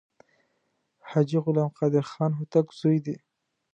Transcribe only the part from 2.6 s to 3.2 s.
زوی دی.